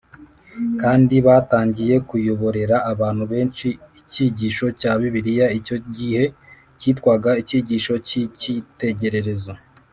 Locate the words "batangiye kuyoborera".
1.27-2.75